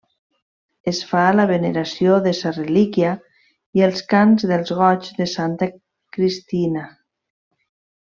Es 0.91 1.01
fa 1.09 1.25
la 1.39 1.45
veneració 1.51 2.15
de 2.29 2.33
Sa 2.39 2.55
Relíquia 2.57 3.13
i 3.81 3.87
els 3.91 4.03
cants 4.17 4.49
dels 4.55 4.75
Goigs 4.83 5.15
de 5.23 5.31
Sant 5.39 5.57
Cristina. 5.69 6.89